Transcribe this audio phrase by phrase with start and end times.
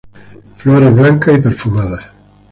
[0.55, 2.03] Flores blancas y perfumadas.